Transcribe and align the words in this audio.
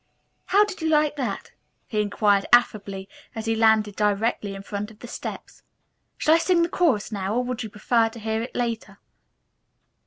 "How 0.47 0.65
did 0.65 0.81
you 0.81 0.89
like 0.89 1.15
that?" 1.17 1.51
he 1.85 2.01
inquired 2.01 2.47
affably, 2.51 3.07
as 3.35 3.45
he 3.45 3.55
landed 3.55 3.95
directly 3.95 4.55
in 4.55 4.63
front 4.63 4.89
of 4.89 4.97
the 4.97 5.07
steps. 5.07 5.61
"Shall 6.17 6.33
I 6.33 6.39
sing 6.39 6.63
the 6.63 6.69
chorus 6.69 7.11
now 7.11 7.35
or 7.35 7.43
would 7.43 7.61
you 7.61 7.69
prefer 7.69 8.09
to 8.09 8.19
hear 8.19 8.41
it 8.41 8.55
later." 8.55 8.97